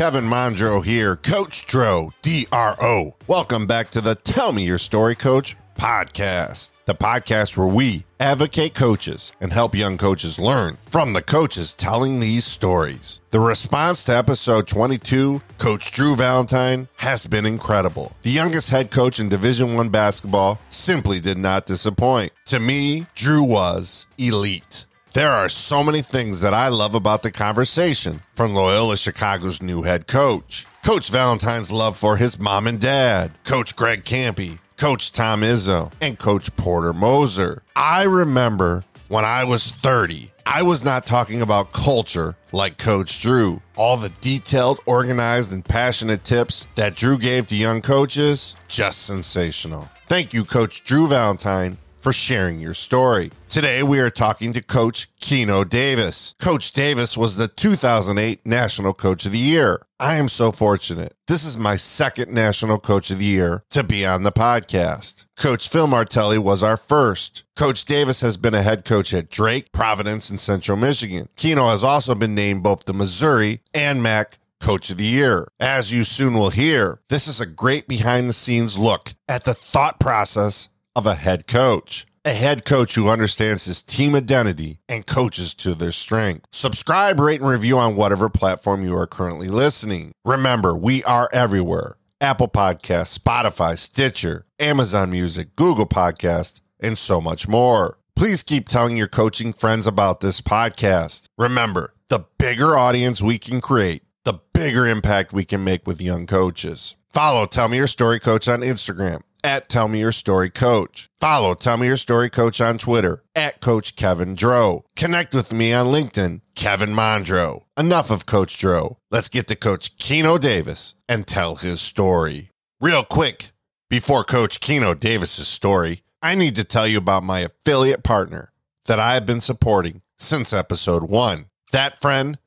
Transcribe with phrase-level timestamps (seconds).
[0.00, 3.14] Kevin Mondro here, Coach Dro, D R O.
[3.26, 8.72] Welcome back to the Tell Me Your Story Coach podcast, the podcast where we advocate
[8.74, 13.20] coaches and help young coaches learn from the coaches telling these stories.
[13.28, 18.12] The response to episode 22, Coach Drew Valentine, has been incredible.
[18.22, 22.32] The youngest head coach in Division 1 basketball simply did not disappoint.
[22.46, 24.86] To me, Drew was elite.
[25.12, 29.82] There are so many things that I love about the conversation from Loyola Chicago's new
[29.82, 35.42] head coach, Coach Valentine's love for his mom and dad, Coach Greg Kampe, Coach Tom
[35.42, 37.64] Izzo, and Coach Porter Moser.
[37.74, 43.60] I remember when I was 30, I was not talking about culture like Coach Drew.
[43.74, 49.88] All the detailed, organized, and passionate tips that Drew gave to young coaches, just sensational.
[50.06, 53.30] Thank you, Coach Drew Valentine for sharing your story.
[53.48, 56.34] Today, we are talking to Coach Keno Davis.
[56.40, 59.82] Coach Davis was the 2008 National Coach of the Year.
[59.98, 61.14] I am so fortunate.
[61.28, 65.26] This is my second National Coach of the Year to be on the podcast.
[65.36, 67.44] Coach Phil Martelli was our first.
[67.54, 71.28] Coach Davis has been a head coach at Drake, Providence, and Central Michigan.
[71.36, 75.48] Keno has also been named both the Missouri and MAC Coach of the Year.
[75.58, 79.54] As you soon will hear, this is a great behind the scenes look at the
[79.54, 82.06] thought process of a head coach.
[82.24, 86.44] A head coach who understands his team identity and coaches to their strength.
[86.52, 90.12] Subscribe, rate, and review on whatever platform you are currently listening.
[90.24, 97.48] Remember, we are everywhere Apple Podcasts, Spotify, Stitcher, Amazon Music, Google Podcast, and so much
[97.48, 97.96] more.
[98.14, 101.24] Please keep telling your coaching friends about this podcast.
[101.38, 106.26] Remember, the bigger audience we can create, the bigger impact we can make with young
[106.26, 106.96] coaches.
[107.14, 111.08] Follow Tell Me Your Story Coach on Instagram at Tell Me Your Story Coach.
[111.20, 114.84] Follow Tell Me Your Story Coach on Twitter at Coach Kevin Dro.
[114.96, 117.62] Connect with me on LinkedIn, Kevin Mondro.
[117.76, 118.98] Enough of Coach Dro.
[119.10, 122.50] Let's get to Coach Keno Davis and tell his story.
[122.80, 123.50] Real quick,
[123.88, 128.52] before Coach Keno Davis's story, I need to tell you about my affiliate partner
[128.86, 131.46] that I have been supporting since episode one.
[131.72, 132.38] That friend,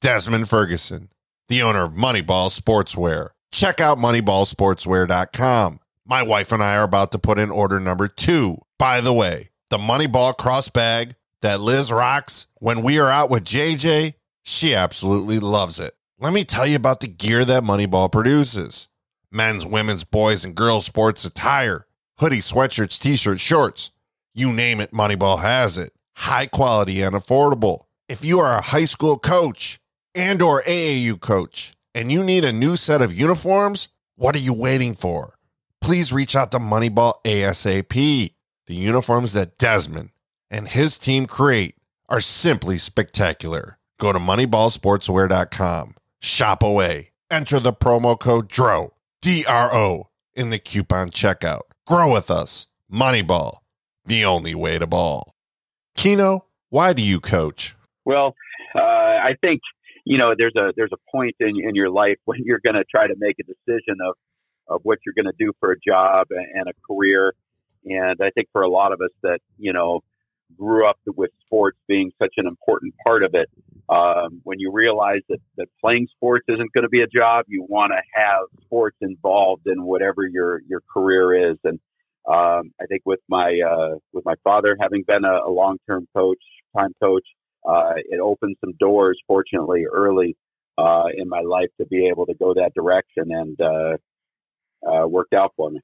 [0.00, 1.10] Desmond Ferguson,
[1.48, 3.30] the owner of Moneyball Sportswear.
[3.50, 5.80] Check out moneyballsportswear.com.
[6.10, 8.62] My wife and I are about to put in order number two.
[8.78, 13.44] By the way, the Moneyball cross bag that Liz rocks when we are out with
[13.44, 15.92] JJ, she absolutely loves it.
[16.18, 18.88] Let me tell you about the gear that Moneyball produces
[19.30, 21.86] men's, women's, boys, and girls sports attire,
[22.18, 23.90] hoodie, sweatshirts, t shirts, shorts.
[24.32, 25.92] You name it, Moneyball has it.
[26.16, 27.84] High quality and affordable.
[28.08, 29.78] If you are a high school coach
[30.14, 34.54] and or AAU coach and you need a new set of uniforms, what are you
[34.54, 35.34] waiting for?
[35.80, 38.32] Please reach out to Moneyball ASAP.
[38.66, 40.10] The uniforms that Desmond
[40.50, 41.76] and his team create
[42.08, 43.78] are simply spectacular.
[43.98, 50.58] Go to moneyballsportswear.com, shop away, enter the promo code DRO, D R O, in the
[50.58, 51.62] coupon checkout.
[51.86, 52.66] Grow with us.
[52.92, 53.58] Moneyball,
[54.04, 55.34] the only way to ball.
[55.96, 57.74] Keno, why do you coach?
[58.04, 58.34] Well,
[58.74, 59.60] uh, I think
[60.04, 62.84] you know there's a there's a point in in your life when you're going to
[62.84, 64.14] try to make a decision of
[64.68, 67.34] of what you're going to do for a job and a career.
[67.84, 70.00] And I think for a lot of us that, you know,
[70.56, 73.48] grew up with sports being such an important part of it,
[73.88, 77.64] um, when you realize that, that playing sports isn't going to be a job, you
[77.68, 81.58] want to have sports involved in whatever your, your career is.
[81.64, 81.78] And,
[82.26, 86.42] um, I think with my, uh, with my father having been a, a long-term coach,
[86.76, 87.26] time coach,
[87.66, 90.36] uh, it opened some doors, fortunately, early,
[90.76, 93.32] uh, in my life to be able to go that direction.
[93.32, 93.96] And, uh,
[94.86, 95.80] uh, worked out for me.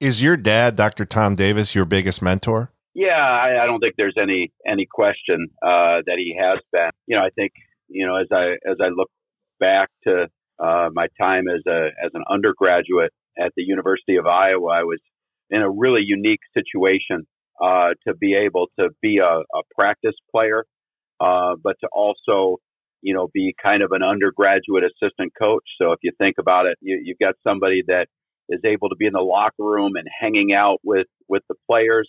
[0.00, 1.04] Is your dad, Dr.
[1.04, 2.70] Tom Davis, your biggest mentor?
[2.94, 6.90] Yeah, I, I don't think there's any any question uh, that he has been.
[7.06, 7.52] You know, I think
[7.88, 9.10] you know as I as I look
[9.60, 10.28] back to
[10.58, 15.00] uh, my time as a as an undergraduate at the University of Iowa, I was
[15.50, 17.26] in a really unique situation
[17.62, 20.64] uh, to be able to be a, a practice player,
[21.20, 22.58] uh, but to also
[23.02, 25.64] you know, be kind of an undergraduate assistant coach.
[25.80, 28.06] So if you think about it, you, you've got somebody that
[28.48, 32.08] is able to be in the locker room and hanging out with with the players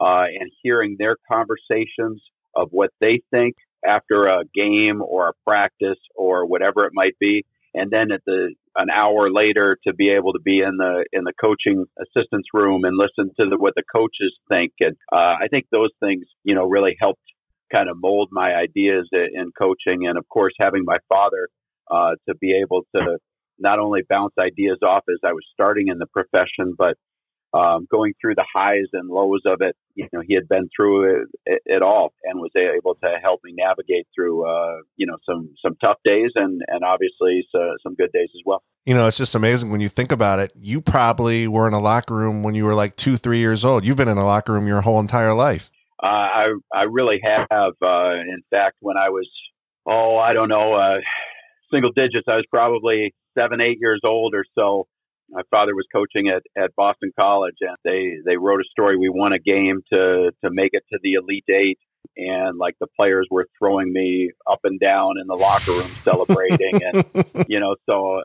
[0.00, 2.22] uh, and hearing their conversations
[2.54, 3.56] of what they think
[3.86, 7.44] after a game or a practice or whatever it might be
[7.74, 11.24] and then at the an hour later to be able to be in the in
[11.24, 15.48] the coaching assistance room and listen to the, what the coaches think and uh, I
[15.50, 17.22] think those things you know really helped
[17.72, 20.06] kind of mold my ideas in coaching.
[20.06, 21.48] And of course, having my father
[21.90, 23.18] uh, to be able to
[23.58, 26.96] not only bounce ideas off as I was starting in the profession, but
[27.54, 29.76] um, going through the highs and lows of it.
[29.94, 33.52] You know, he had been through it, it, all, and was able to help me
[33.54, 38.10] navigate through uh, you know some some tough days and and obviously so, some good
[38.10, 38.62] days as well.
[38.86, 40.50] You know, it's just amazing when you think about it.
[40.58, 43.84] You probably were in a locker room when you were like two, three years old.
[43.84, 45.70] You've been in a locker room your whole entire life.
[46.02, 47.72] Uh, I I really have.
[47.82, 49.28] Uh, in fact, when I was
[49.86, 50.98] oh I don't know uh,
[51.72, 54.86] single digits, I was probably seven eight years old or so
[55.32, 58.96] my father was coaching at, at Boston College, and they they wrote a story.
[58.96, 61.78] We won a game to to make it to the Elite Eight,
[62.16, 66.82] and like the players were throwing me up and down in the locker room celebrating,
[66.82, 68.22] and you know, so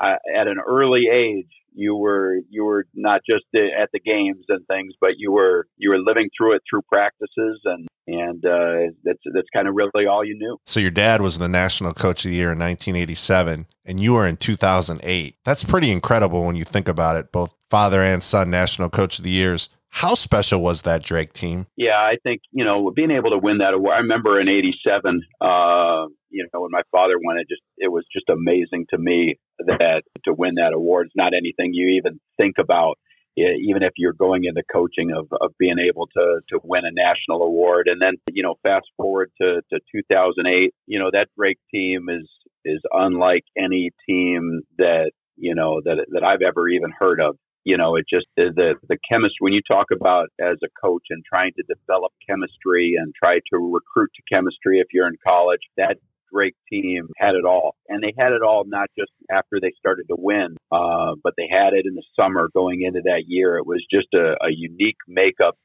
[0.00, 4.94] At an early age, you were you were not just at the games and things,
[5.00, 9.48] but you were you were living through it through practices, and and uh, that's that's
[9.54, 10.58] kind of really all you knew.
[10.64, 14.26] So your dad was the national coach of the year in 1987, and you were
[14.26, 15.36] in 2008.
[15.44, 17.30] That's pretty incredible when you think about it.
[17.30, 19.68] Both father and son national coach of the years.
[19.90, 21.66] How special was that Drake team?
[21.76, 23.94] Yeah, I think you know being able to win that award.
[23.94, 28.04] I remember in '87, uh, you know, when my father won it, just it was
[28.12, 32.56] just amazing to me that to win that award is not anything you even think
[32.58, 32.98] about.
[33.38, 37.42] Even if you're going into coaching of, of being able to to win a national
[37.42, 42.08] award, and then you know, fast forward to, to 2008, you know that Drake team
[42.08, 42.28] is
[42.64, 47.76] is unlike any team that you know that that I've ever even heard of you
[47.76, 49.38] know, it just the the chemistry.
[49.40, 53.58] When you talk about as a coach and trying to develop chemistry and try to
[53.58, 55.96] recruit to chemistry if you're in college, that
[56.32, 60.04] Drake team had it all, and they had it all not just after they started
[60.10, 63.58] to win, uh, but they had it in the summer going into that year.
[63.58, 65.56] It was just a, a unique makeup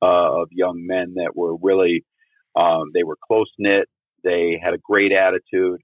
[0.00, 2.04] uh, of young men that were really
[2.54, 3.88] um, they were close knit.
[4.22, 5.80] They had a great attitude,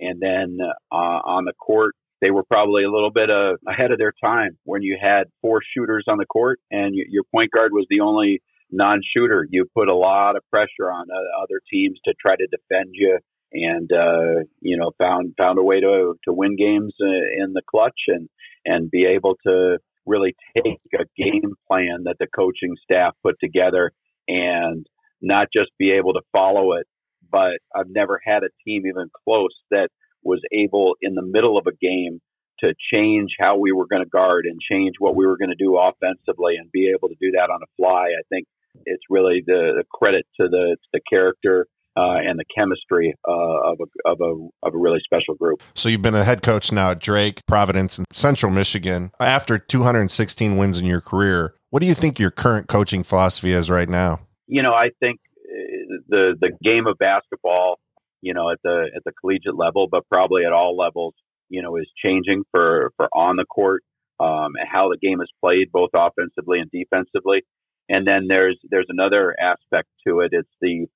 [0.00, 0.56] and then
[0.90, 4.58] uh, on the court, they were probably a little bit uh, ahead of their time
[4.64, 8.00] when you had four shooters on the court and you, your point guard was the
[8.00, 9.46] only non-shooter.
[9.50, 13.18] You put a lot of pressure on uh, other teams to try to defend you,
[13.52, 17.62] and uh, you know found found a way to to win games uh, in the
[17.68, 18.28] clutch and
[18.64, 23.92] and be able to really take a game plan that the coaching staff put together
[24.26, 24.86] and
[25.20, 26.86] not just be able to follow it,
[27.30, 29.88] but I've never had a team even close that
[30.28, 32.20] was able in the middle of a game
[32.60, 35.56] to change how we were going to guard and change what we were going to
[35.56, 38.06] do offensively and be able to do that on a fly.
[38.18, 38.46] I think
[38.84, 41.66] it's really the, the credit to the to the character
[41.96, 45.62] uh, and the chemistry uh, of, a, of, a, of a really special group.
[45.74, 49.10] So you've been a head coach now at Drake, Providence, and Central Michigan.
[49.18, 53.68] After 216 wins in your career, what do you think your current coaching philosophy is
[53.68, 54.20] right now?
[54.46, 57.78] You know, I think uh, the the game of basketball
[58.20, 61.14] you know, at the at the collegiate level, but probably at all levels,
[61.48, 63.82] you know, is changing for for on the court
[64.20, 67.42] um, and how the game is played, both offensively and defensively.
[67.88, 70.30] And then there's there's another aspect to it.
[70.32, 70.86] It's the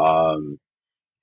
[0.00, 0.58] um,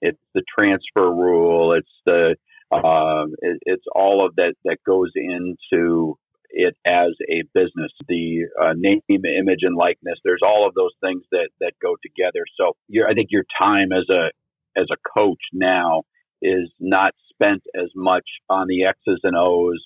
[0.01, 1.74] it's the transfer rule.
[1.74, 2.36] It's the
[2.71, 6.18] um, it, it's all of that that goes into
[6.50, 7.92] it as a business.
[8.07, 10.19] The uh, name, image, and likeness.
[10.24, 12.45] There's all of those things that that go together.
[12.57, 12.74] So
[13.10, 14.31] I think your time as a
[14.77, 16.03] as a coach now
[16.41, 19.84] is not spent as much on the X's and O's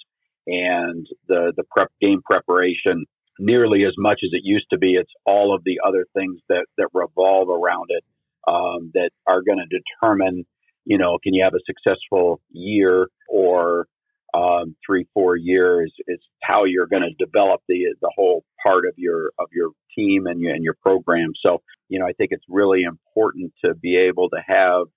[0.47, 3.05] and the the prep game preparation
[3.39, 4.93] nearly as much as it used to be.
[4.93, 8.03] It's all of the other things that that revolve around it
[8.47, 10.45] um, that are going to determine,
[10.85, 13.87] you know, can you have a successful year or
[14.33, 15.93] um, three, four years.
[16.07, 20.27] It's how you're going to develop the the whole part of your of your team
[20.27, 21.31] and your and your program.
[21.43, 24.87] So, you know, I think it's really important to be able to have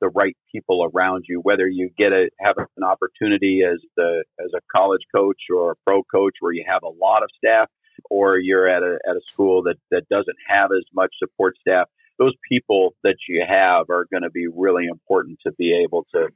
[0.00, 4.50] the right people around you, whether you get a have an opportunity as the as
[4.54, 7.68] a college coach or a pro coach where you have a lot of staff,
[8.10, 11.88] or you're at a at a school that that doesn't have as much support staff.
[12.18, 16.28] Those people that you have are going to be really important to be able to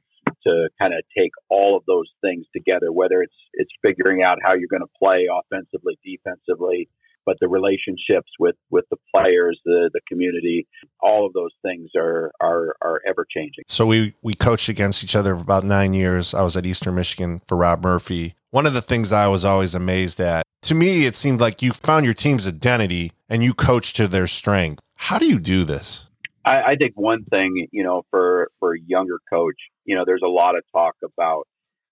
[0.45, 4.53] to kind of take all of those things together, whether it's it's figuring out how
[4.53, 6.89] you're going to play offensively, defensively,
[7.29, 10.67] but the relationships with with the players, the the community,
[10.99, 13.65] all of those things are are are ever changing.
[13.67, 16.33] So we we coached against each other for about nine years.
[16.33, 18.33] I was at Eastern Michigan for Rob Murphy.
[18.49, 21.71] One of the things I was always amazed at, to me, it seemed like you
[21.71, 24.81] found your team's identity and you coached to their strength.
[24.95, 26.07] How do you do this?
[26.45, 30.23] I, I think one thing, you know, for for a younger coach, you know, there's
[30.25, 31.47] a lot of talk about,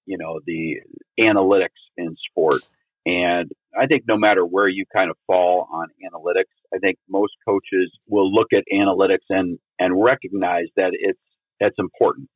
[0.08, 0.78] you know, the
[1.20, 2.64] analytics in sport.
[3.08, 3.50] And
[3.80, 7.90] I think no matter where you kind of fall on analytics, I think most coaches
[8.08, 11.20] will look at analytics and and recognize that it's
[11.60, 12.28] that's important.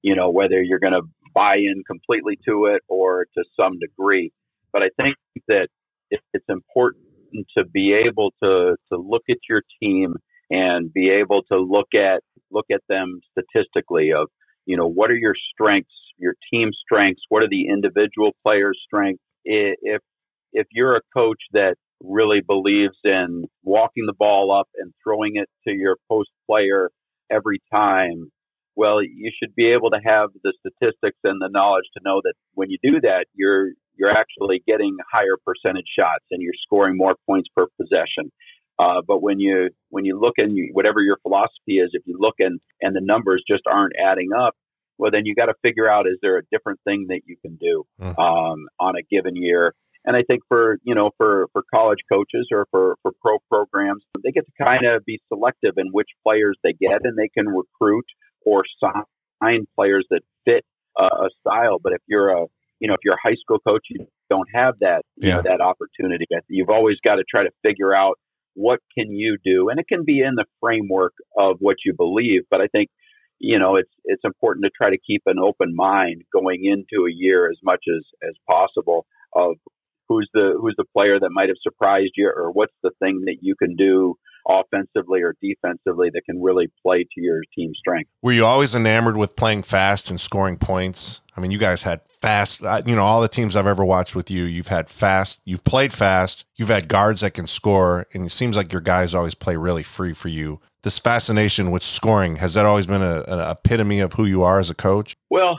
[0.00, 1.02] You know, whether you're going to
[1.34, 4.32] buy in completely to it or to some degree.
[4.72, 5.16] But I think
[5.48, 5.68] that
[6.10, 7.04] it's important
[7.58, 10.14] to be able to to look at your team
[10.50, 14.28] and be able to look at look at them statistically of
[14.64, 19.22] you know what are your strengths your team strengths what are the individual players strengths
[19.44, 20.00] if
[20.54, 25.48] if you're a coach that really believes in walking the ball up and throwing it
[25.66, 26.90] to your post player
[27.30, 28.30] every time
[28.76, 32.34] well you should be able to have the statistics and the knowledge to know that
[32.54, 37.14] when you do that you're you're actually getting higher percentage shots and you're scoring more
[37.26, 38.30] points per possession
[38.78, 42.34] uh, but when you when you look and whatever your philosophy is, if you look
[42.38, 44.54] and and the numbers just aren't adding up,
[44.98, 47.56] well then you got to figure out is there a different thing that you can
[47.56, 48.18] do mm.
[48.18, 49.74] um, on a given year.
[50.04, 54.02] And I think for you know for for college coaches or for for pro programs,
[54.22, 57.46] they get to kind of be selective in which players they get, and they can
[57.48, 58.04] recruit
[58.44, 60.64] or sign players that fit
[60.98, 61.78] uh, a style.
[61.82, 62.46] But if you're a
[62.80, 65.36] you know if you're a high school coach, you don't have that you yeah.
[65.36, 66.26] know, that opportunity.
[66.48, 68.18] You've always got to try to figure out
[68.54, 69.68] what can you do?
[69.68, 72.90] And it can be in the framework of what you believe, but I think
[73.38, 77.12] you know it's it's important to try to keep an open mind going into a
[77.12, 79.56] year as much as as possible of
[80.08, 83.36] who's the who's the player that might have surprised you or what's the thing that
[83.40, 84.16] you can do
[84.48, 88.10] offensively or defensively that can really play to your team strength.
[88.22, 91.22] Were you always enamored with playing fast and scoring points?
[91.36, 94.14] I mean, you guys had fast, uh, you know, all the teams I've ever watched
[94.14, 98.26] with you, you've had fast, you've played fast, you've had guards that can score, and
[98.26, 100.60] it seems like your guys always play really free for you.
[100.82, 104.58] This fascination with scoring, has that always been a, an epitome of who you are
[104.58, 105.14] as a coach?
[105.30, 105.58] Well,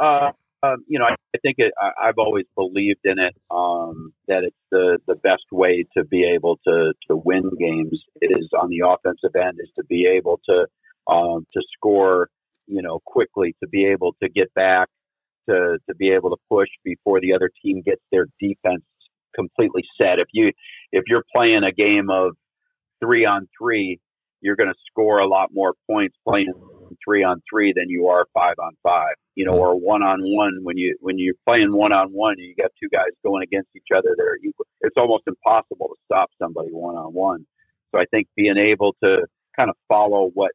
[0.00, 3.34] uh, um, you know, I, I think it, I, have always believed in it.
[3.50, 8.48] Um, that it's the the best way to be able to to win games is
[8.60, 10.66] on the offensive end is to be able to
[11.12, 12.28] um, to score,
[12.66, 14.88] you know, quickly, to be able to get back,
[15.48, 18.84] to to be able to push before the other team gets their defense
[19.34, 20.18] completely set.
[20.18, 20.52] If you
[20.92, 22.36] if you're playing a game of
[23.00, 23.98] three on three,
[24.40, 26.52] you're going to score a lot more points playing
[27.04, 29.14] three on three than you are five on five.
[29.34, 32.54] You know, or one on one when you when you're playing one on one, you
[32.56, 34.14] got two guys going against each other.
[34.16, 34.36] They're.
[34.82, 37.46] It's almost impossible to stop somebody one on one.
[37.94, 40.52] So I think being able to kind of follow what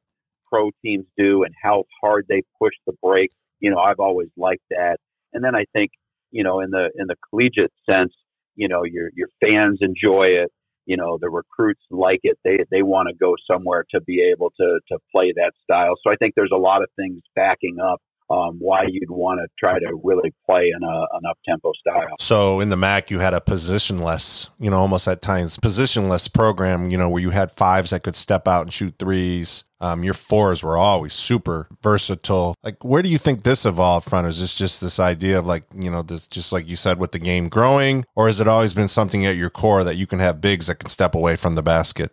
[0.52, 4.64] pro teams do and how hard they push the break, you know, I've always liked
[4.70, 4.98] that.
[5.34, 5.92] And then I think,
[6.32, 8.14] you know, in the in the collegiate sense,
[8.56, 10.52] you know, your your fans enjoy it
[10.88, 14.52] you know the recruits like it they they want to go somewhere to be able
[14.60, 15.94] to to play that style.
[16.04, 19.48] So i think there's a lot of things backing up um, why you'd want to
[19.58, 22.16] try to really play in a, an up tempo style.
[22.20, 26.90] So in the MAC, you had a positionless, you know, almost at times positionless program,
[26.90, 29.64] you know, where you had fives that could step out and shoot threes.
[29.80, 32.56] Um, your fours were always super versatile.
[32.64, 34.26] Like, where do you think this evolved from?
[34.26, 37.12] Is this just this idea of like, you know, this just like you said with
[37.12, 40.20] the game growing, or has it always been something at your core that you can
[40.20, 42.12] have bigs that can step away from the basket?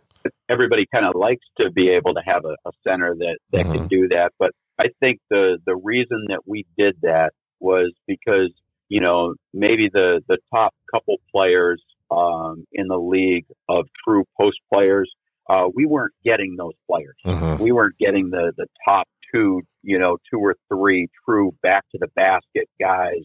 [0.51, 3.73] Everybody kind of likes to be able to have a, a center that that mm-hmm.
[3.73, 8.53] can do that, but I think the the reason that we did that was because
[8.89, 14.59] you know maybe the the top couple players um, in the league of true post
[14.73, 15.11] players,
[15.49, 17.17] uh, we weren't getting those players.
[17.25, 17.57] Uh-huh.
[17.61, 21.99] We weren't getting the the top two, you know, two or three true back to
[21.99, 23.25] the basket guys.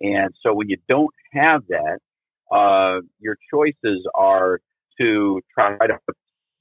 [0.00, 1.98] And so when you don't have that,
[2.54, 4.60] uh, your choices are
[5.00, 5.98] to try to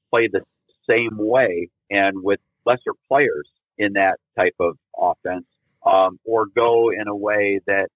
[0.09, 0.41] play the
[0.89, 5.45] same way and with lesser players in that type of offense,
[5.85, 7.89] um, or go in a way that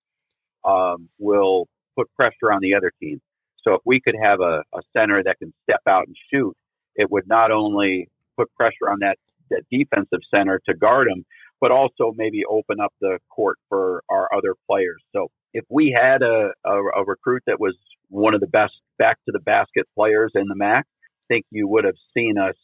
[0.65, 1.67] um, will
[1.97, 3.21] put pressure on the other team.
[3.63, 6.55] So if we could have a, a center that can step out and shoot,
[6.95, 9.17] it would not only put pressure on that,
[9.49, 11.25] that defensive center to guard him,
[11.61, 15.01] but also maybe open up the court for our other players.
[15.13, 17.75] So if we had a, a, a recruit that was
[18.09, 21.67] one of the best back to the basket players in the MAC, I think you
[21.67, 22.55] would have seen us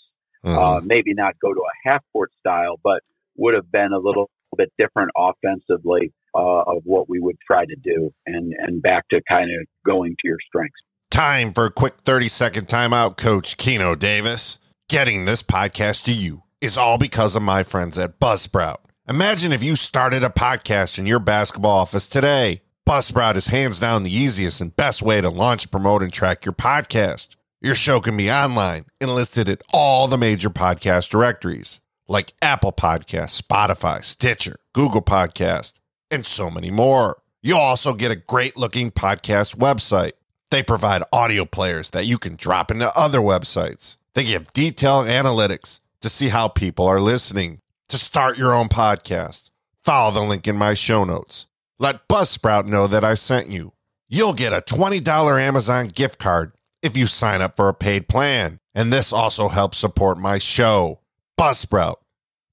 [0.45, 0.57] mm-hmm.
[0.57, 3.01] uh, maybe not go to a half court style, but
[3.37, 7.75] would have been a little bit different offensively uh, of what we would try to
[7.83, 10.79] do and, and back to kind of going to your strengths.
[11.11, 14.59] Time for a quick 30 second timeout, Coach Keno Davis.
[14.89, 18.77] Getting this podcast to you is all because of my friends at Buzzsprout.
[19.07, 22.61] Imagine if you started a podcast in your basketball office today.
[22.87, 26.53] Buzzsprout is hands down the easiest and best way to launch, promote, and track your
[26.53, 27.34] podcast.
[27.65, 32.71] Your show can be online and listed at all the major podcast directories like Apple
[32.71, 35.73] Podcasts, Spotify, Stitcher, Google Podcast,
[36.11, 37.23] and so many more.
[37.41, 40.11] You'll also get a great looking podcast website.
[40.51, 43.97] They provide audio players that you can drop into other websites.
[44.13, 47.61] They give detailed analytics to see how people are listening.
[47.89, 49.49] To start your own podcast,
[49.81, 51.47] follow the link in my show notes.
[51.79, 53.73] Let Buzzsprout know that I sent you.
[54.07, 56.51] You'll get a $20 Amazon gift card
[56.85, 58.59] if you sign up for a paid plan.
[58.75, 60.99] And this also helps support my show,
[61.39, 61.95] Buzzsprout,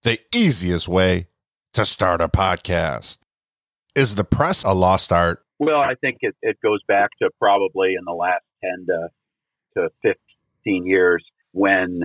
[0.05, 1.29] the easiest way
[1.75, 3.19] to start a podcast.
[3.95, 5.45] Is the press a lost art?
[5.59, 9.09] Well, I think it, it goes back to probably in the last 10 to,
[9.77, 10.15] to
[10.65, 11.23] 15 years
[11.53, 12.01] when,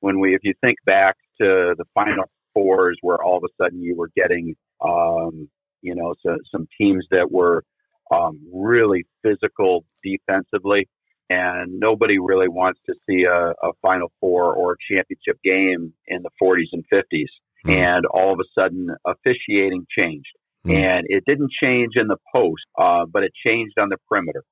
[0.00, 3.80] when we, if you think back to the final fours where all of a sudden
[3.80, 4.54] you were getting,
[4.84, 5.48] um,
[5.80, 7.64] you know, so, some teams that were
[8.10, 10.86] um, really physical defensively
[11.30, 16.22] and nobody really wants to see a, a Final Four or a championship game in
[16.22, 17.26] the 40s and 50s.
[17.66, 17.76] Mm.
[17.76, 20.28] And all of a sudden, officiating changed.
[20.66, 20.74] Mm.
[20.74, 24.44] And it didn't change in the post, uh, but it changed on the perimeter.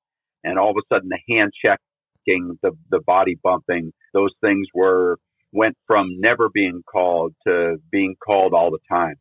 [0.43, 5.17] And all of a sudden, the hand checking, the, the body bumping, those things were
[5.53, 9.15] went from never being called to being called all the time.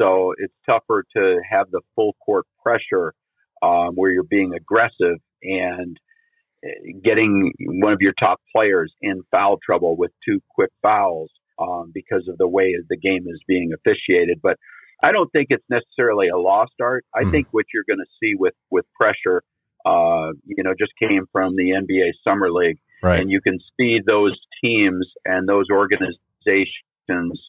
[0.00, 3.12] So it's tougher to have the full court pressure
[3.62, 5.98] um, where you're being aggressive and
[7.02, 12.26] getting one of your top players in foul trouble with two quick fouls um, because
[12.28, 14.40] of the way the game is being officiated.
[14.42, 14.56] But
[15.02, 17.04] I don't think it's necessarily a lost art.
[17.14, 17.30] I mm.
[17.30, 19.42] think what you're going to see with with pressure,
[19.84, 23.20] uh, you know, just came from the NBA Summer League, right.
[23.20, 27.40] and you can see those teams and those organizations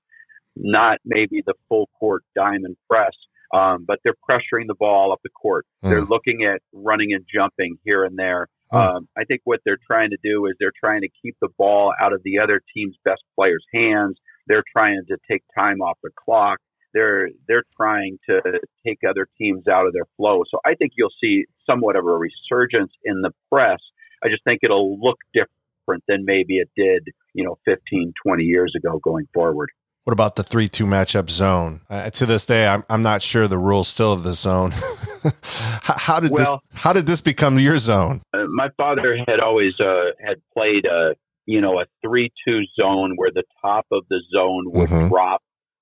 [0.59, 3.13] not maybe the full court diamond press,
[3.53, 5.65] um, but they're pressuring the ball up the court.
[5.83, 5.89] Mm.
[5.89, 8.47] They're looking at running and jumping here and there.
[8.71, 8.79] Oh.
[8.79, 11.93] Um, I think what they're trying to do is they're trying to keep the ball
[12.01, 14.17] out of the other team's best players' hands.
[14.47, 16.59] They're trying to take time off the clock.
[16.93, 18.41] They're they're trying to
[18.85, 20.43] take other teams out of their flow.
[20.49, 23.79] So I think you'll see somewhat of a resurgence in the press.
[24.23, 28.73] I just think it'll look different than maybe it did, you know, 15, 20 years
[28.75, 29.69] ago going forward.
[30.07, 31.81] What about the three-two matchup zone?
[31.89, 34.71] Uh, to this day, I'm I'm not sure the rules still of the zone.
[35.81, 38.21] how, how, did well, this How did this become your zone?
[38.33, 43.31] Uh, my father had always uh, had played a you know a three-two zone where
[43.33, 45.09] the top of the zone would mm-hmm.
[45.09, 45.41] drop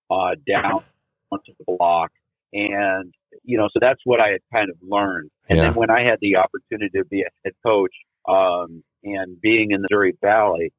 [0.09, 0.83] uh, down
[1.31, 2.09] onto the block,
[2.51, 5.29] and you know so that's what I had kind of learned.
[5.49, 5.65] And yeah.
[5.65, 7.93] then when I had the opportunity to be a head coach
[8.27, 10.73] um, and being in the Missouri Valley,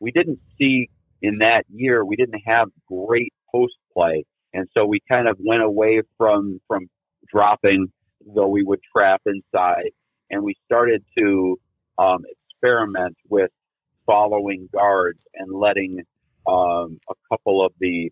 [0.00, 0.90] we didn't see
[1.22, 4.24] in that year, we didn't have great post play.
[4.54, 6.88] And so we kind of went away from, from
[7.30, 7.92] dropping,
[8.34, 9.90] though we would trap inside.
[10.30, 11.58] And we started to
[11.98, 13.50] um, experiment with
[14.06, 16.02] following guards and letting
[16.46, 18.10] um, a couple of the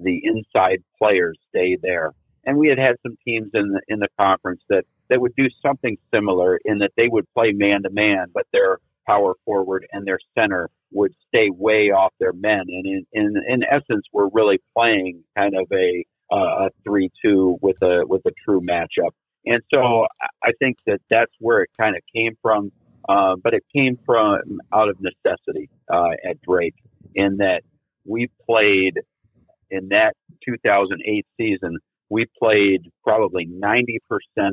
[0.00, 2.12] the inside players stay there.
[2.44, 5.48] And we had had some teams in the in the conference that that would do
[5.64, 10.06] something similar in that they would play man to man, but their power forward and
[10.06, 12.62] their center would stay way off their men.
[12.68, 17.76] And in, in, in essence, we're really playing kind of a, uh, a three-two with
[17.82, 19.10] a, with a true matchup.
[19.44, 20.06] And so
[20.42, 22.70] I think that that's where it kind of came from.
[23.08, 26.74] Uh, but it came from out of necessity, uh, at Drake
[27.14, 27.62] in that
[28.04, 29.00] we played
[29.70, 30.12] in that
[30.44, 31.78] 2008 season,
[32.10, 33.98] we played probably 90%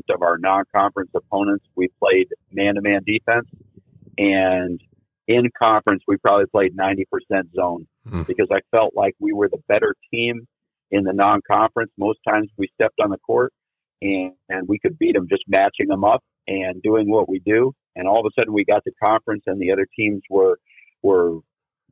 [0.09, 1.65] of our non-conference opponents.
[1.75, 3.47] We played man-to-man defense
[4.17, 4.81] and
[5.27, 7.05] in conference, we probably played 90%
[7.55, 8.27] zone mm.
[8.27, 10.47] because I felt like we were the better team
[10.91, 11.91] in the non conference.
[11.97, 13.51] Most times we stepped on the court
[14.01, 17.73] and, and we could beat them just matching them up and doing what we do.
[17.95, 20.59] And all of a sudden we got to conference and the other teams were,
[21.01, 21.39] were,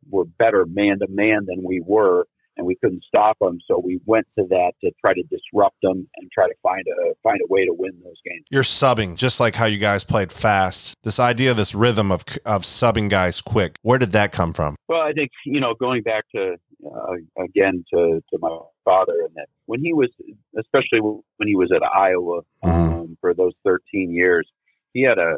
[0.10, 2.26] were better man to man than we were
[2.58, 3.60] and we couldn't stop them.
[3.68, 7.14] So we went to that to try to disrupt them and try to find a
[7.24, 8.46] find a way to win those games.
[8.52, 10.96] You're subbing just like how you guys played fast.
[11.04, 13.76] This idea, this rhythm of of subbing guys quick.
[13.82, 14.76] Where did that come from?
[14.88, 19.34] Well, I think you know going back to uh, again to to my father and
[19.36, 20.10] that when he was
[20.58, 22.70] especially when he was at Iowa mm-hmm.
[22.70, 24.48] um, for those 13 years,
[24.94, 25.38] he had a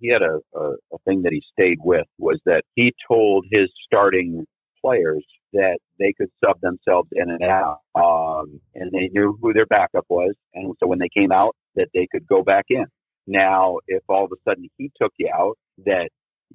[0.00, 3.70] he had a, a, a thing that he stayed with was that he told his
[3.86, 4.46] starting
[4.84, 7.78] players that they could sub themselves in and out.
[7.94, 10.34] Um, and they knew who their backup was.
[10.54, 12.84] And so when they came out, that they could go back in.
[13.26, 16.08] Now, if all of a sudden he took you out, that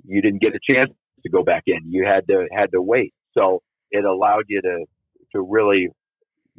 [0.06, 0.92] you didn't get a chance
[1.24, 1.80] to go back in.
[1.92, 3.14] You had to had to wait.
[3.38, 3.62] So
[3.92, 4.86] it allowed you to
[5.34, 5.90] to really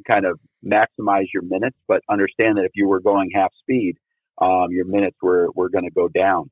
[0.06, 3.96] kind of maximize your minutes, but understand that if you were going half speed,
[4.40, 6.50] um, your minutes were were going to go down.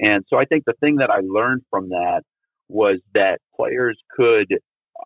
[0.00, 2.22] And so I think the thing that I learned from that
[2.68, 4.58] was that players could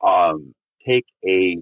[0.07, 0.55] um,
[0.87, 1.59] take a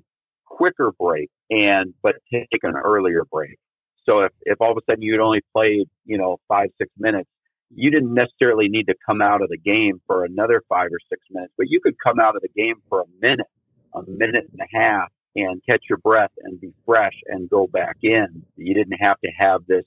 [0.47, 3.57] quicker break and but take an earlier break.
[4.05, 7.29] So if, if all of a sudden you'd only played, you know, five, six minutes,
[7.75, 11.23] you didn't necessarily need to come out of the game for another five or six
[11.31, 13.47] minutes, but you could come out of the game for a minute,
[13.95, 17.97] a minute and a half and catch your breath and be fresh and go back
[18.03, 18.43] in.
[18.57, 19.85] You didn't have to have this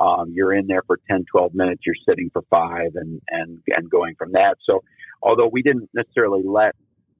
[0.00, 3.90] um, you're in there for 10, 12 minutes, you're sitting for five and, and, and
[3.90, 4.56] going from that.
[4.64, 4.82] So
[5.22, 6.74] although we didn't necessarily let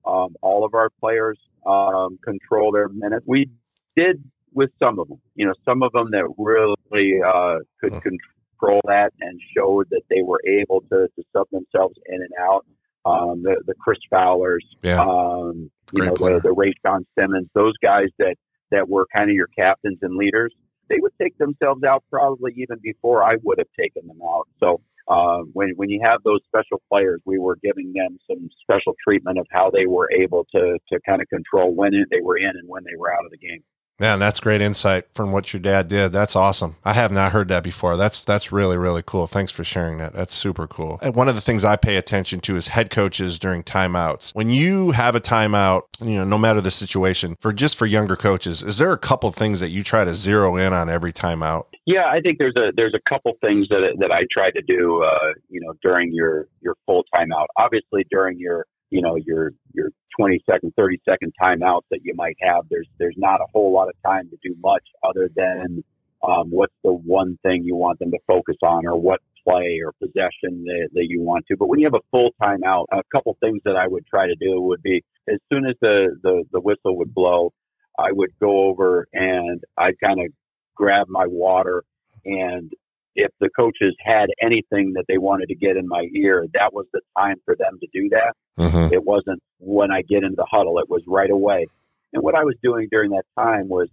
[0.05, 3.51] um, all of our players um, control their minutes, we
[3.97, 5.21] did with some of them.
[5.35, 10.23] You know, some of them that really uh, could control that and showed that they
[10.23, 12.65] were able to, to sub themselves in and out.
[13.05, 15.01] Um, the, the Chris Fowlers, yeah.
[15.01, 16.35] um, you Great know, player.
[16.37, 18.35] the, the Ray John Simmons, those guys that,
[18.73, 20.53] that were kind of your captains and leaders
[20.89, 24.49] they would take themselves out probably even before I would have taken them out.
[24.61, 28.95] So uh, when when you have those special players, we were giving them some special
[29.03, 32.51] treatment of how they were able to to kind of control when they were in
[32.51, 33.63] and when they were out of the game.
[33.99, 36.13] Man, that's great insight from what your dad did.
[36.13, 36.77] That's awesome.
[36.85, 37.97] I have not heard that before.
[37.97, 39.27] That's that's really really cool.
[39.27, 40.13] Thanks for sharing that.
[40.13, 40.99] That's super cool.
[41.01, 44.35] And one of the things I pay attention to is head coaches during timeouts.
[44.35, 48.17] When you have a timeout, you know, no matter the situation, for just for younger
[48.17, 51.65] coaches, is there a couple things that you try to zero in on every timeout?
[51.87, 55.03] Yeah, I think there's a there's a couple things that that I try to do,
[55.05, 57.47] uh, you know, during your your full timeout.
[57.57, 62.37] Obviously, during your you know your your 20 second 30 second timeouts that you might
[62.41, 65.83] have there's there's not a whole lot of time to do much other than
[66.27, 69.93] um, what's the one thing you want them to focus on or what play or
[69.93, 71.57] possession that, that you want to.
[71.57, 74.35] But when you have a full timeout a couple things that i would try to
[74.37, 77.53] do would be as soon as the the, the whistle would blow
[77.99, 80.27] i would go over and i'd kind of
[80.75, 81.85] grab my water
[82.25, 82.73] and
[83.17, 86.87] if the coaches had anything that they wanted to get in my ear, that was
[86.93, 88.35] the time for them to do that.
[88.59, 88.95] Mm-hmm.
[88.95, 91.67] It wasn't when I get into the huddle, it was right away.
[92.13, 93.89] And what I was doing during that time was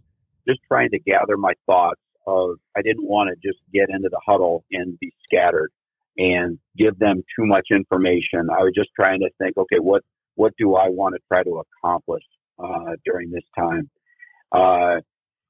[0.47, 4.19] just trying to gather my thoughts of I didn't want to just get into the
[4.25, 5.71] huddle and be scattered
[6.17, 8.49] and give them too much information.
[8.51, 10.03] I was just trying to think, okay, what
[10.35, 12.23] what do I want to try to accomplish
[12.59, 13.89] uh, during this time?
[14.51, 15.01] Uh,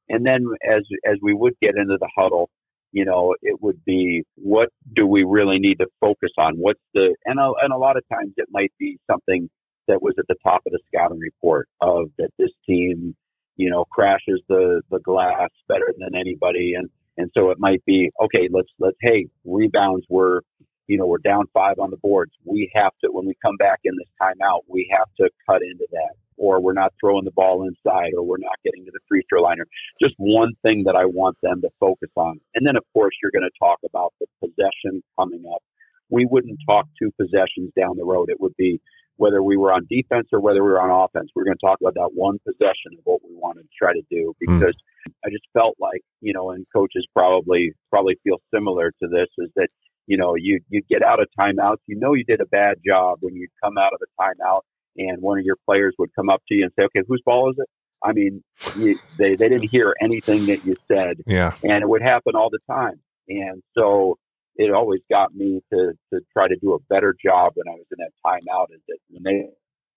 [0.10, 2.50] and then as as we would get into the huddle,
[2.94, 6.56] you know, it would be what do we really need to focus on?
[6.58, 9.50] What's the and a, and a lot of times it might be something
[9.88, 13.16] that was at the top of the scouting report of that this team,
[13.58, 18.12] you know, crashes the the glass better than anybody, and and so it might be
[18.24, 18.48] okay.
[18.52, 20.44] Let's let's hey rebounds were
[20.88, 22.34] you know we're down five on the boards.
[22.46, 25.88] We have to when we come back in this timeout, we have to cut into
[25.92, 29.24] that or we're not throwing the ball inside, or we're not getting to the free
[29.30, 29.68] throw line, or
[30.02, 32.40] just one thing that I want them to focus on.
[32.56, 35.62] And then, of course, you're going to talk about the possession coming up.
[36.10, 38.30] We wouldn't talk two possessions down the road.
[38.30, 38.80] It would be
[39.18, 41.30] whether we were on defense or whether we were on offense.
[41.36, 44.02] We're going to talk about that one possession of what we want to try to
[44.10, 44.58] do hmm.
[44.58, 45.14] because mm.
[45.26, 49.50] I just felt like, you know, and coaches probably probably feel similar to this is
[49.56, 49.70] that,
[50.08, 53.20] you know, you you get out of timeouts, you know you did a bad job
[53.22, 54.62] when you come out of a timeout
[54.98, 57.52] and one of your players would come up to you and say, "Okay, whose ball
[57.52, 57.68] is it?"
[58.04, 58.44] I mean,
[58.78, 62.50] you, they they didn't hear anything that you said, yeah, and it would happen all
[62.50, 63.00] the time.
[63.30, 64.18] And so
[64.56, 67.86] it always got me to to try to do a better job when I was
[67.92, 68.76] in that timeout.
[68.76, 69.50] Is that when they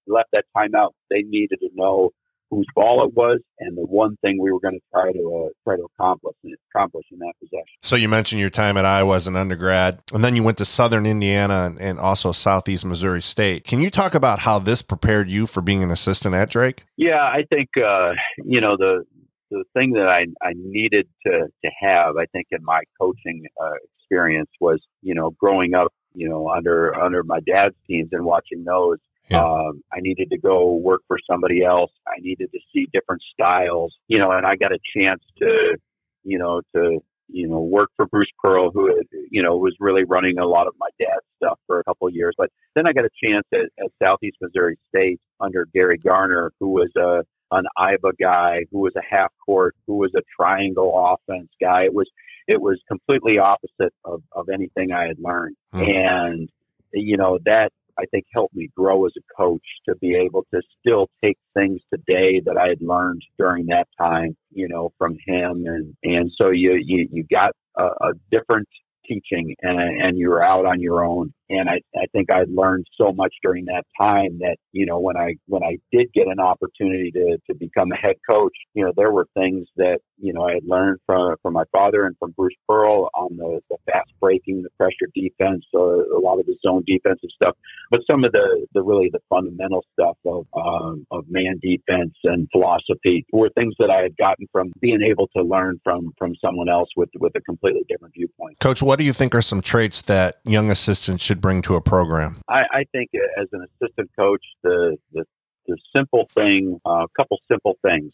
[0.06, 2.10] left that timeout, they needed to know
[2.50, 5.48] whose ball it was, and the one thing we were going to try to uh,
[5.64, 6.34] try to accomplish
[6.74, 7.64] accomplish in that possession.
[7.82, 10.64] So you mentioned your time at Iowa as an undergrad, and then you went to
[10.64, 13.64] Southern Indiana and, and also Southeast Missouri State.
[13.64, 16.84] Can you talk about how this prepared you for being an assistant at Drake?
[16.96, 18.12] Yeah, I think uh,
[18.44, 19.04] you know the
[19.50, 23.70] the thing that I I needed to to have, I think, in my coaching uh,
[23.98, 28.64] experience was you know growing up you know under under my dad's teams and watching
[28.64, 29.42] those yeah.
[29.42, 31.90] Um, I needed to go work for somebody else.
[32.06, 35.76] I needed to see different styles, you know, and I got a chance to,
[36.22, 40.38] you know, to, you know, work for Bruce Pearl, who, you know, was really running
[40.38, 42.34] a lot of my dad's stuff for a couple of years.
[42.38, 46.68] But then I got a chance at, at Southeast Missouri State under Gary Garner, who
[46.68, 51.48] was a, an IBA guy, who was a half court, who was a triangle offense
[51.60, 51.84] guy.
[51.84, 52.08] It was,
[52.46, 55.56] it was completely opposite of, of anything I had learned.
[55.72, 55.82] Hmm.
[55.82, 56.48] And,
[56.92, 60.60] you know, that I think helped me grow as a coach to be able to
[60.80, 65.64] still take things today that I had learned during that time, you know, from him.
[65.66, 68.68] And, and so you, you, you got a, a different
[69.06, 71.32] teaching and, and you're out on your own.
[71.48, 75.16] And I, I think I learned so much during that time that, you know, when
[75.16, 78.92] I, when I did get an opportunity to, to become a head coach, you know,
[78.96, 82.32] there were things that, you know, I had learned from, from my father and from
[82.32, 86.56] Bruce Pearl on the, the fast breaking, the pressure defense, uh, a lot of the
[86.66, 87.56] zone defensive stuff,
[87.90, 92.48] but some of the, the really the fundamental stuff of, um, of man defense and
[92.50, 96.68] philosophy were things that I had gotten from being able to learn from, from someone
[96.68, 98.58] else with, with a completely different viewpoint.
[98.60, 101.80] Coach, what do you think are some traits that young assistants should bring to a
[101.80, 102.40] program?
[102.48, 105.24] I, I think as an assistant coach, the the,
[105.66, 108.12] the simple thing, a uh, couple simple things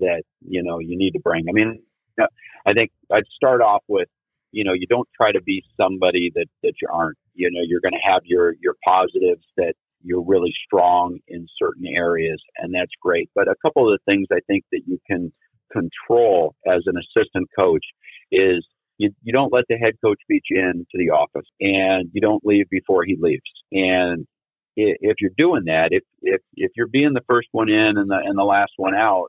[0.00, 1.46] that you know you need to bring.
[1.48, 1.82] I mean,
[2.66, 4.08] I think I'd start off with
[4.52, 7.18] you know, you don't try to be somebody that, that you aren't.
[7.34, 11.86] You know, you're going to have your, your positives that you're really strong in certain
[11.86, 13.30] areas, and that's great.
[13.34, 15.32] But a couple of the things I think that you can
[15.72, 17.84] control as an assistant coach
[18.30, 18.64] is
[18.98, 22.44] you, you don't let the head coach beat you into the office and you don't
[22.44, 23.42] leave before he leaves.
[23.72, 24.26] And
[24.76, 28.18] if you're doing that, if, if, if you're being the first one in and the,
[28.24, 29.28] and the last one out,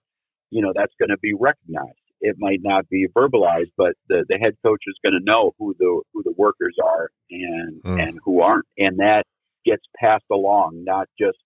[0.51, 1.97] you know, that's going to be recognized.
[2.21, 5.75] It might not be verbalized, but the, the head coach is going to know who
[5.77, 8.01] the, who the workers are and, mm.
[8.01, 8.65] and who aren't.
[8.77, 9.23] And that
[9.65, 11.37] gets passed along, not just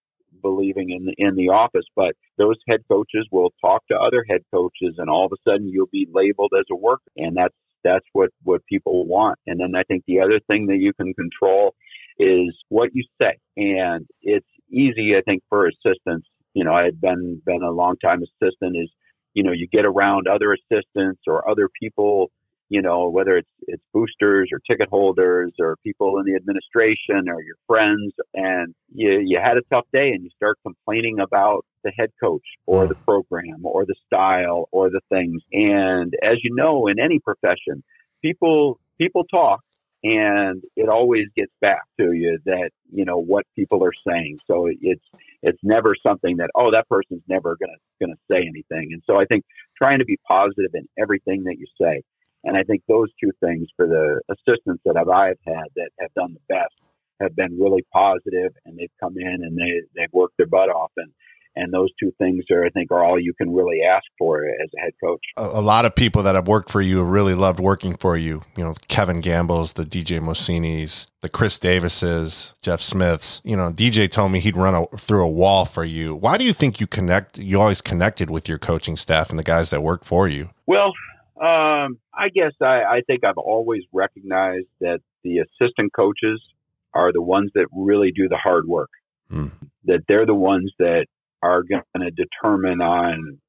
[0.43, 4.41] believing in the, in the office, but those head coaches will talk to other head
[4.53, 7.09] coaches and all of a sudden you'll be labeled as a worker.
[7.15, 9.39] And that's, that's what, what people want.
[9.47, 11.75] And then I think the other thing that you can control
[12.19, 13.37] is what you say.
[13.55, 16.27] And it's easy, I think, for assistants.
[16.53, 18.91] You know, I had been, been a long time assistant is,
[19.33, 22.31] you know, you get around other assistants or other people
[22.69, 27.41] you know, whether it's it's boosters or ticket holders or people in the administration or
[27.41, 31.91] your friends, and you you had a tough day and you start complaining about the
[31.97, 32.89] head coach or hmm.
[32.89, 35.41] the program or the style or the things.
[35.53, 37.83] And as you know, in any profession,
[38.21, 39.61] people people talk
[40.03, 44.39] and it always gets back to you that you know what people are saying.
[44.45, 45.03] So it's
[45.41, 48.89] it's never something that oh that person's never gonna gonna say anything.
[48.91, 49.45] And so i think
[49.77, 52.03] trying to be positive in everything that you say
[52.43, 56.33] and I think those two things for the assistants that I've had that have done
[56.33, 56.73] the best
[57.19, 60.91] have been really positive and they've come in and they, they've worked their butt off
[60.97, 61.11] and,
[61.55, 64.69] and those two things are, I think, are all you can really ask for as
[64.77, 65.21] a head coach.
[65.37, 68.15] A, a, lot of people that have worked for you have really loved working for
[68.15, 68.43] you.
[68.55, 73.41] You know, Kevin Gamble's, the DJ Mosinis, the Chris Davises, Jeff Smiths.
[73.43, 76.13] You know, DJ told me he'd run a, through a wall for you.
[76.13, 77.39] Why do you think you connect?
[77.39, 80.51] You always connected with your coaching staff and the guys that work for you.
[80.67, 80.93] Well,
[81.41, 86.41] um, I guess I, I think I've always recognized that the assistant coaches
[86.93, 88.89] are the ones that really do the hard work.
[89.29, 89.47] Hmm.
[89.85, 91.05] That they're the ones that
[91.43, 93.39] are going to determine on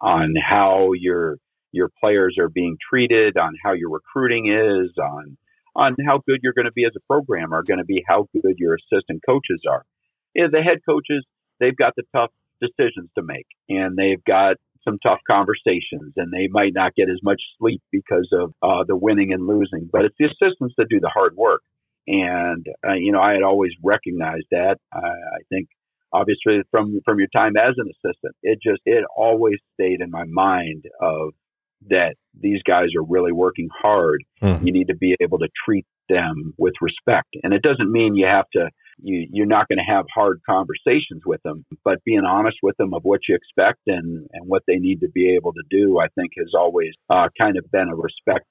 [0.00, 1.38] on how your
[1.72, 5.36] your players are being treated, on how your recruiting is, on
[5.74, 8.26] on how good you're going to be as a program, are going to be how
[8.32, 9.84] good your assistant coaches are.
[10.34, 11.24] Yeah, the head coaches,
[11.60, 12.30] they've got the tough
[12.60, 14.56] decisions to make, and they've got
[14.86, 18.96] some tough conversations and they might not get as much sleep because of uh, the
[18.96, 19.88] winning and losing.
[19.90, 21.62] But it's the assistants that do the hard work.
[22.06, 24.76] And, uh, you know, I had always recognized that.
[24.92, 25.68] I, I think
[26.12, 30.24] obviously from, from your time as an assistant, it just, it always stayed in my
[30.24, 31.30] mind of
[31.88, 34.22] that these guys are really working hard.
[34.42, 34.64] Mm.
[34.64, 37.28] You need to be able to treat them with respect.
[37.42, 38.70] And it doesn't mean you have to
[39.02, 42.94] you, you're not going to have hard conversations with them, but being honest with them
[42.94, 46.08] of what you expect and, and what they need to be able to do, I
[46.14, 48.46] think has always uh, kind of been a respect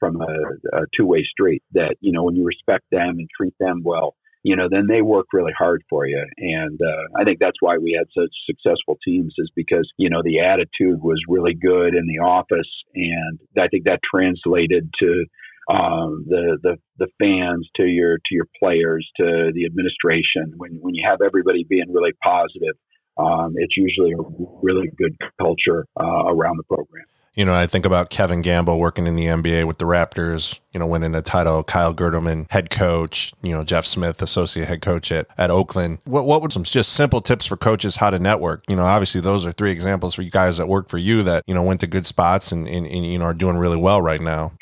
[0.00, 3.54] from a, a two way street that, you know, when you respect them and treat
[3.60, 6.24] them well, you know, then they work really hard for you.
[6.38, 10.22] And uh, I think that's why we had such successful teams is because, you know,
[10.22, 12.70] the attitude was really good in the office.
[12.94, 15.24] And I think that translated to
[15.68, 20.54] um, the, the the fans to your to your players to the administration.
[20.56, 22.74] When when you have everybody being really positive,
[23.18, 24.22] um, it's usually a
[24.62, 27.04] really good culture uh, around the program.
[27.34, 30.80] You know, I think about Kevin Gamble working in the NBA with the Raptors, you
[30.80, 35.12] know, winning a title, Kyle Gerdelman, head coach, you know, Jeff Smith, associate head coach
[35.12, 36.00] at, at Oakland.
[36.04, 38.64] What, what would some just simple tips for coaches how to network?
[38.68, 41.44] You know, obviously those are three examples for you guys that work for you that,
[41.46, 44.02] you know, went to good spots and, and, and you know, are doing really well
[44.02, 44.54] right now.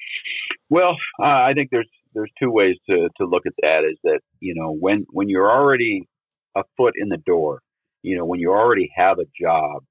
[0.69, 3.85] Well, uh, I think there's there's two ways to to look at that.
[3.91, 6.09] Is that you know when when you're already
[6.57, 7.61] a foot in the door,
[8.03, 9.83] you know when you already have a job,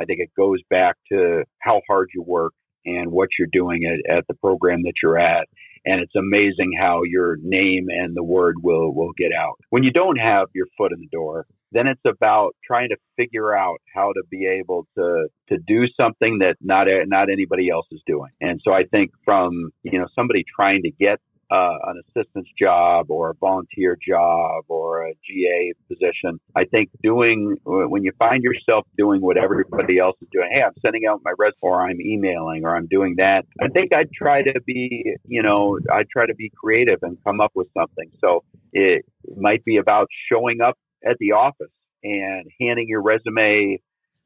[0.00, 2.52] I think it goes back to how hard you work
[2.84, 5.46] and what you're doing at, at the program that you're at.
[5.84, 9.58] And it's amazing how your name and the word will will get out.
[9.70, 13.54] When you don't have your foot in the door, then it's about trying to figure
[13.54, 18.02] out how to be able to to do something that not not anybody else is
[18.06, 18.30] doing.
[18.40, 21.18] And so I think from you know somebody trying to get
[21.52, 26.40] uh, an assistant's job or a volunteer job or a GA position.
[26.56, 30.48] I think doing when you find yourself doing what everybody else is doing.
[30.50, 33.44] Hey, I'm sending out my resume, or I'm emailing, or I'm doing that.
[33.60, 37.40] I think I'd try to be, you know, I'd try to be creative and come
[37.40, 38.10] up with something.
[38.20, 39.04] So it
[39.36, 43.78] might be about showing up at the office and handing your resume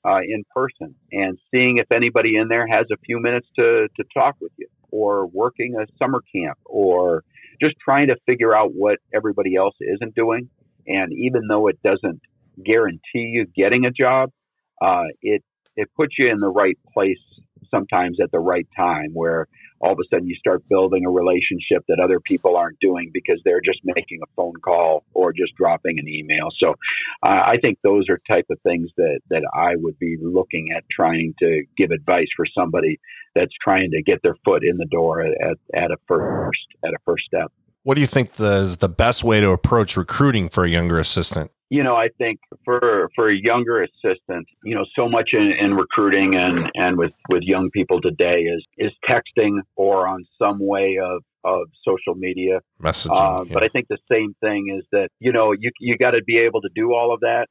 [0.07, 4.05] uh, in person and seeing if anybody in there has a few minutes to, to
[4.15, 7.25] talk with you or working a summer camp or
[7.61, 10.49] just trying to figure out what everybody else isn't doing.
[10.87, 12.21] And even though it doesn't
[12.65, 14.31] guarantee you getting a job,
[14.81, 15.43] uh, it,
[15.77, 17.19] it puts you in the right place
[17.71, 19.47] sometimes at the right time where
[19.81, 23.41] all of a sudden you start building a relationship that other people aren't doing because
[23.45, 26.49] they're just making a phone call or just dropping an email.
[26.59, 26.71] So
[27.23, 30.85] uh, I think those are type of things that, that I would be looking at
[30.91, 32.99] trying to give advice for somebody
[33.35, 36.99] that's trying to get their foot in the door at, at, a first at a
[37.05, 37.53] first step.
[37.83, 40.99] What do you think the, is the best way to approach recruiting for a younger
[40.99, 41.51] assistant?
[41.69, 45.75] You know, I think for for a younger assistant, you know, so much in, in
[45.75, 50.99] recruiting and and with with young people today is is texting or on some way
[51.03, 53.41] of of social media messaging.
[53.41, 53.55] Uh, yeah.
[53.55, 56.39] But I think the same thing is that you know you you got to be
[56.39, 57.47] able to do all of that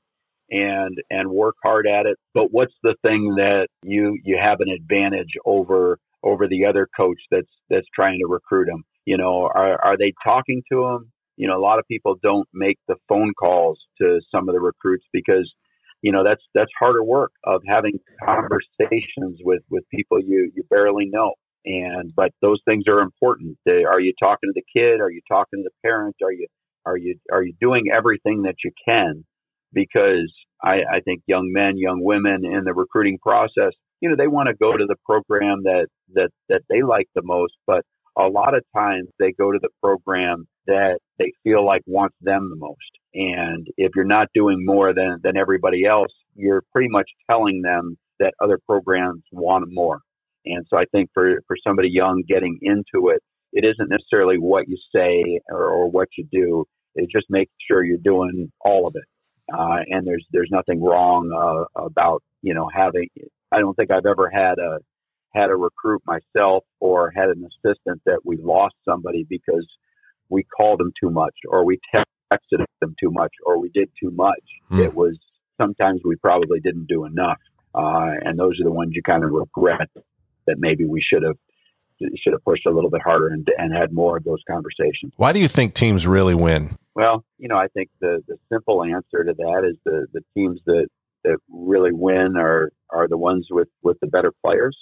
[0.50, 2.18] and and work hard at it.
[2.34, 7.20] But what's the thing that you you have an advantage over over the other coach
[7.32, 8.84] that's that's trying to recruit them?
[9.06, 11.12] You know, are are they talking to them?
[11.38, 14.62] You know, a lot of people don't make the phone calls to some of the
[14.62, 15.52] recruits because,
[16.02, 21.06] you know, that's that's harder work of having conversations with with people you you barely
[21.08, 21.34] know.
[21.66, 23.58] And but those things are important.
[23.66, 25.02] They, are you talking to the kid?
[25.02, 26.16] Are you talking to the parent?
[26.24, 26.48] Are you
[26.86, 29.26] are you are you doing everything that you can?
[29.74, 30.32] Because
[30.64, 34.48] I, I think young men, young women in the recruiting process, you know, they want
[34.48, 37.84] to go to the program that that that they like the most, but
[38.18, 42.50] a lot of times they go to the program that they feel like wants them
[42.50, 42.80] the most.
[43.14, 47.98] And if you're not doing more than, than everybody else, you're pretty much telling them
[48.20, 50.00] that other programs want more.
[50.46, 53.22] And so I think for, for somebody young getting into it,
[53.54, 56.66] it isn't necessarily what you say or, or what you do.
[56.96, 59.06] It's just making sure you're doing all of it.
[59.54, 63.08] Uh, and there's there's nothing wrong uh, about you know having.
[63.52, 64.80] I don't think I've ever had a
[65.36, 69.68] had a recruit myself or had an assistant that we lost somebody because
[70.30, 74.12] we called them too much or we texted them too much or we did too
[74.12, 74.44] much.
[74.70, 74.80] Hmm.
[74.80, 75.18] It was
[75.60, 77.40] sometimes we probably didn't do enough.
[77.74, 79.90] Uh, and those are the ones you kind of regret
[80.48, 81.38] that maybe we should have
[82.00, 85.14] should have pushed a little bit harder and, and had more of those conversations.
[85.16, 86.78] Why do you think teams really win?
[86.94, 90.60] Well, you know, I think the, the simple answer to that is the, the teams
[90.66, 90.88] that,
[91.24, 94.78] that really win are, are the ones with, with the better players.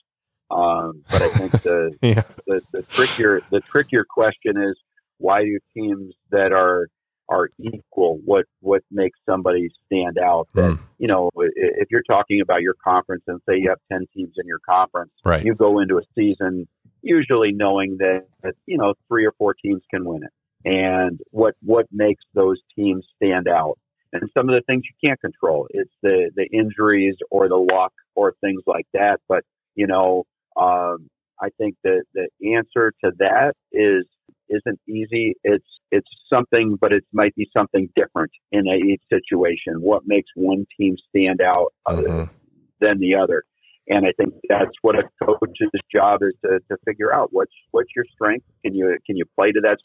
[0.50, 2.24] Um, but I think the, yeah.
[2.48, 4.76] the, the trickier the trickier question is
[5.18, 6.88] why do teams that are
[7.30, 10.48] are equal what what makes somebody stand out?
[10.54, 10.80] That mm.
[10.98, 14.46] you know if you're talking about your conference and say you have 10 teams in
[14.48, 15.44] your conference right.
[15.44, 16.68] you go into a season
[17.04, 20.32] usually knowing that, that you know three or four teams can win it.
[20.66, 23.78] And what what makes those teams stand out?
[24.14, 25.68] And some of the things you can't control.
[25.70, 29.20] It's the the injuries or the luck or things like that.
[29.28, 29.44] But
[29.76, 30.24] you know
[30.56, 31.10] um,
[31.42, 34.06] I think that the answer to that is
[34.54, 35.36] isn't easy.
[35.44, 39.82] It's it's something, but it might be something different in a, each situation.
[39.82, 42.32] What makes one team stand out mm-hmm.
[42.80, 43.44] than the other?
[43.88, 47.90] And I think that's what a coach's job is to, to figure out what's what's
[47.96, 48.46] your strength.
[48.64, 49.78] Can you can you play to that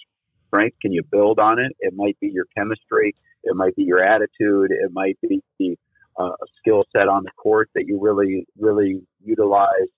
[0.46, 0.76] strength?
[0.80, 1.72] Can you build on it?
[1.80, 3.14] It might be your chemistry.
[3.44, 4.70] It might be your attitude.
[4.70, 5.78] It might be
[6.18, 9.88] uh, skill set on the court that you really really utilize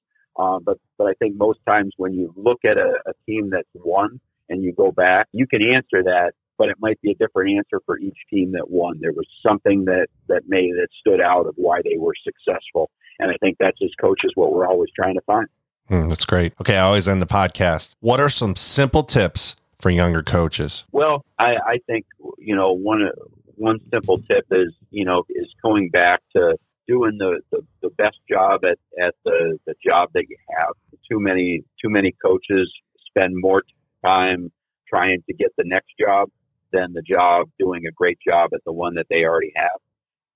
[0.40, 3.68] um, but but I think most times when you look at a, a team that's
[3.74, 7.56] won and you go back, you can answer that, but it might be a different
[7.56, 8.98] answer for each team that won.
[9.00, 13.30] There was something that that made that stood out of why they were successful, and
[13.30, 15.46] I think that's as coaches what we're always trying to find.
[15.88, 16.52] Mm, that's great.
[16.60, 17.94] Okay, I always end the podcast.
[18.00, 20.84] What are some simple tips for younger coaches?
[20.92, 22.04] Well, I, I think
[22.38, 23.08] you know one
[23.56, 26.56] one simple tip is you know is going back to
[26.90, 30.74] doing the, the, the best job at, at the, the job that you have.
[31.08, 32.72] Too many too many coaches
[33.06, 33.62] spend more
[34.04, 34.50] time
[34.88, 36.28] trying to get the next job
[36.72, 39.80] than the job doing a great job at the one that they already have.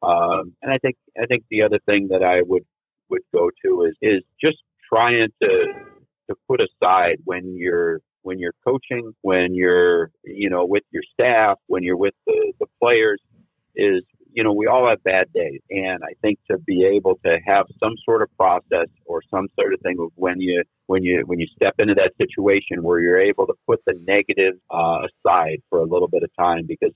[0.02, 2.64] Um, and I think I think the other thing that I would
[3.10, 4.58] would go to is is just
[4.92, 5.48] trying to
[6.28, 11.58] to put aside when you're when you're coaching, when you're you know with your staff,
[11.66, 13.20] when you're with the, the players,
[13.76, 14.02] is
[14.34, 15.60] you know, we all have bad days.
[15.70, 19.72] And I think to be able to have some sort of process or some sort
[19.72, 23.20] of thing of when you, when you, when you step into that situation where you're
[23.20, 26.92] able to put the negative, uh, aside for a little bit of time because,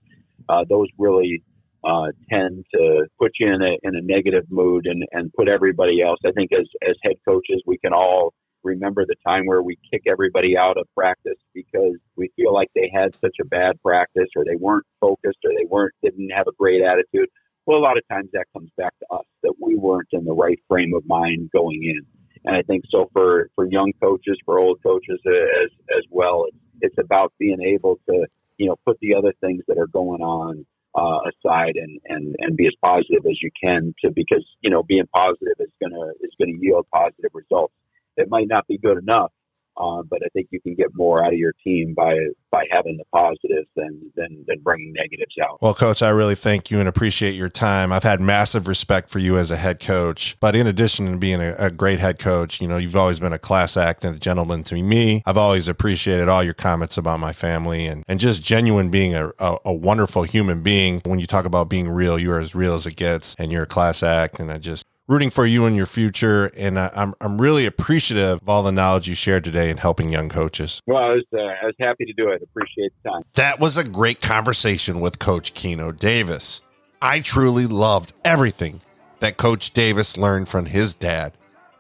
[0.49, 1.43] uh, those really,
[1.85, 6.03] uh, tend to put you in a, in a negative mood and, and put everybody
[6.03, 6.19] else.
[6.27, 10.03] I think as, as head coaches, we can all remember the time where we kick
[10.07, 14.45] everybody out of practice because we feel like they had such a bad practice or
[14.45, 17.29] they weren't focused or they weren't didn't have a great attitude.
[17.67, 20.33] Well, a lot of times that comes back to us that we weren't in the
[20.33, 22.01] right frame of mind going in.
[22.45, 26.57] And I think so for, for young coaches, for old coaches as, as well, it's,
[26.81, 30.65] it's about being able to, you know, put the other things that are going on
[30.95, 34.83] uh, aside and, and, and be as positive as you can to, because, you know,
[34.83, 37.75] being positive is going to, is going to yield positive results
[38.19, 39.33] it might not be good enough.
[39.81, 42.17] Uh, but I think you can get more out of your team by
[42.51, 45.63] by having the positives than, than than bringing negatives out.
[45.63, 47.93] Well, coach, I really thank you and appreciate your time.
[47.93, 51.41] I've had massive respect for you as a head coach, but in addition to being
[51.41, 54.19] a, a great head coach, you know, you've always been a class act and a
[54.19, 55.23] gentleman to me.
[55.25, 59.29] I've always appreciated all your comments about my family and and just genuine being a,
[59.39, 61.03] a, a wonderful human being.
[61.05, 63.67] When you talk about being real, you're as real as it gets, and you're a
[63.67, 66.53] class act, and I just rooting for you in your future.
[66.57, 70.29] And I'm, I'm really appreciative of all the knowledge you shared today in helping young
[70.29, 70.83] coaches.
[70.87, 72.43] Well, I was, uh, I was happy to do it.
[72.43, 73.23] Appreciate the time.
[73.35, 76.63] That was a great conversation with Coach Keno Davis.
[77.01, 78.83] I truly loved everything
[79.21, 81.33] that Coach Davis learned from his dad,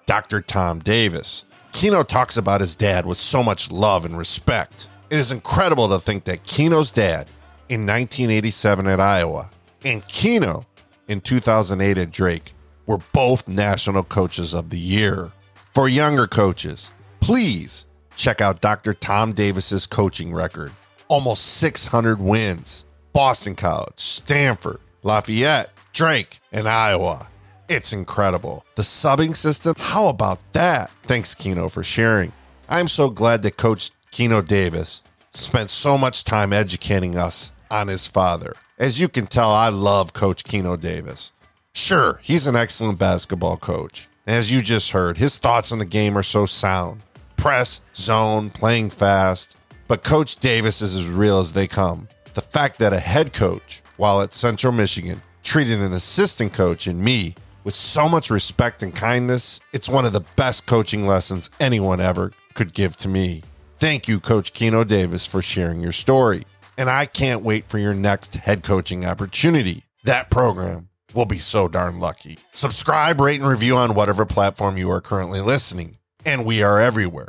[0.06, 0.40] Dr.
[0.40, 1.44] Tom Davis.
[1.72, 4.88] Keno talks about his dad with so much love and respect.
[5.10, 7.28] It is incredible to think that Keno's dad
[7.68, 9.50] in 1987 at Iowa
[9.84, 10.64] and Keno
[11.08, 12.54] in 2008 at Drake
[12.88, 15.30] were both National Coaches of the Year.
[15.72, 17.86] For younger coaches, please
[18.16, 18.94] check out Dr.
[18.94, 20.72] Tom Davis's coaching record.
[21.06, 22.84] Almost 600 wins.
[23.12, 27.28] Boston College, Stanford, Lafayette, Drake, and Iowa.
[27.68, 28.64] It's incredible.
[28.76, 30.90] The subbing system, how about that?
[31.02, 32.32] Thanks, Keno, for sharing.
[32.68, 38.06] I'm so glad that Coach Keno Davis spent so much time educating us on his
[38.06, 38.54] father.
[38.78, 41.32] As you can tell, I love Coach Keno Davis.
[41.78, 44.08] Sure, he's an excellent basketball coach.
[44.26, 47.02] As you just heard, his thoughts on the game are so sound.
[47.36, 49.56] Press, zone, playing fast.
[49.86, 52.08] But Coach Davis is as real as they come.
[52.34, 57.00] The fact that a head coach, while at Central Michigan, treated an assistant coach and
[57.00, 62.00] me with so much respect and kindness, it's one of the best coaching lessons anyone
[62.00, 63.44] ever could give to me.
[63.78, 66.44] Thank you, Coach Keno Davis, for sharing your story.
[66.76, 69.84] And I can't wait for your next head coaching opportunity.
[70.02, 72.38] That program will be so darn lucky.
[72.52, 75.96] Subscribe, rate, and review on whatever platform you are currently listening.
[76.24, 77.28] And we are everywhere.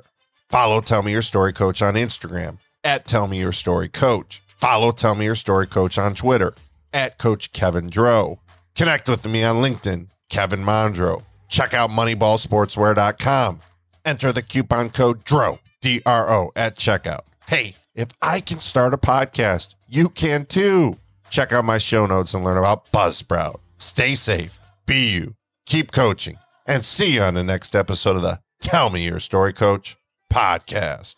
[0.49, 4.41] Follow Tell Me Your Story Coach on Instagram at Tell Me Your Story Coach.
[4.55, 6.53] Follow Tell Me Your Story Coach on Twitter
[6.93, 8.39] at Coach Kevin Dro.
[8.75, 11.23] Connect with me on LinkedIn, Kevin Mondro.
[11.47, 13.59] Check out MoneyballSportswear.com.
[14.05, 17.21] Enter the coupon code DRO, D R O, at checkout.
[17.47, 20.97] Hey, if I can start a podcast, you can too.
[21.29, 23.59] Check out my show notes and learn about Buzzsprout.
[23.81, 28.39] Stay safe, be you, keep coaching, and see you on the next episode of the
[28.59, 29.95] Tell Me Your Story Coach
[30.31, 31.15] podcast.